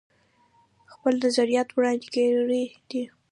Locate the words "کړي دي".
2.15-3.03